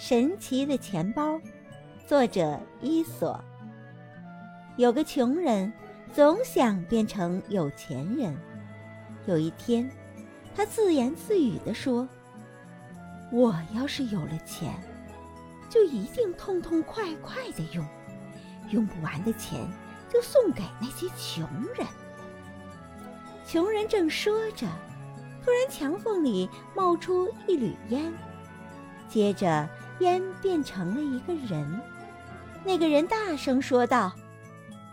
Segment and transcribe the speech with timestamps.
[0.00, 1.40] 神奇的钱包，
[2.06, 3.42] 作者伊索。
[4.76, 5.72] 有个穷人
[6.14, 8.32] 总想变成有钱人。
[9.26, 9.90] 有一天，
[10.54, 12.08] 他自言自语地说
[13.32, 14.72] ：“我要是有了钱，
[15.68, 17.84] 就一定痛痛快快的用，
[18.70, 19.68] 用不完的钱
[20.08, 21.44] 就送给那些穷
[21.76, 21.84] 人。”
[23.44, 24.64] 穷人正说着，
[25.44, 28.14] 突然墙缝里冒出一缕烟，
[29.08, 29.68] 接着。
[30.00, 31.80] 烟变成了一个人，
[32.64, 34.12] 那个人大声说道：“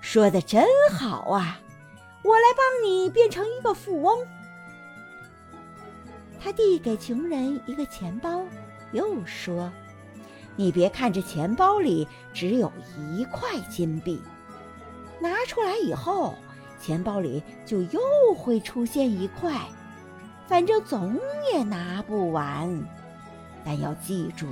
[0.02, 1.60] 说的真好啊，
[2.24, 4.26] 我来帮你变成一个富翁。”
[6.40, 8.44] 他递给穷人一个钱包，
[8.92, 9.72] 又说
[10.56, 14.22] ：“你别看这钱包里只有一块金币，
[15.20, 16.36] 拿出来以后，
[16.80, 18.00] 钱包里就又
[18.36, 19.60] 会出现一块，
[20.48, 21.20] 反正总
[21.54, 22.84] 也拿不完。
[23.64, 24.48] 但要记住。”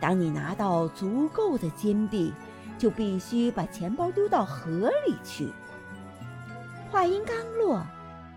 [0.00, 2.32] 当你拿到足够的金币，
[2.78, 5.48] 就必须把钱包丢到河里去。
[6.90, 7.84] 话音刚落，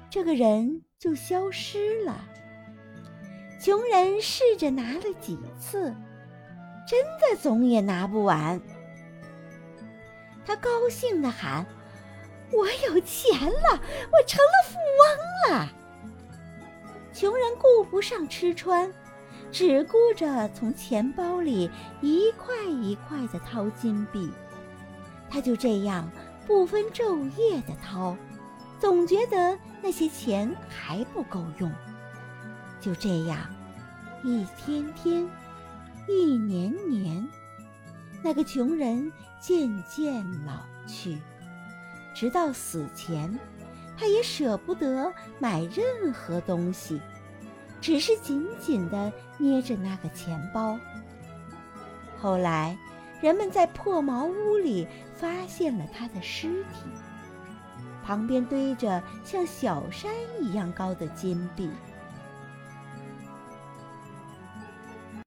[0.09, 2.23] 这个人就消失了。
[3.59, 5.94] 穷人试着拿了几次，
[6.88, 8.61] 真的总也拿不完。
[10.45, 11.66] 他高兴地喊
[12.53, 15.73] ：“我有钱了，我成了富翁了！”
[17.11, 18.94] 穷人顾不上吃穿。
[19.51, 21.69] 只顾着从钱包里
[22.01, 24.29] 一块一块的掏金币，
[25.29, 26.09] 他就这样
[26.45, 28.15] 不分昼夜的掏，
[28.79, 31.71] 总觉得那些钱还不够用。
[32.79, 33.39] 就这样，
[34.23, 35.27] 一天天，
[36.07, 37.27] 一年年，
[38.21, 41.17] 那个穷人渐渐老去，
[42.13, 43.39] 直到死前，
[43.97, 47.01] 他也舍不得买任何东西。
[47.81, 50.78] 只是紧紧地捏着那个钱包。
[52.20, 52.78] 后来，
[53.22, 56.86] 人们在破茅屋里发现了他的尸体，
[58.03, 60.11] 旁边堆着像小山
[60.42, 61.70] 一样高的金币。